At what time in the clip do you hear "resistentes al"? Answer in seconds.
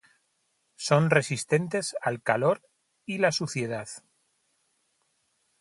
1.11-2.23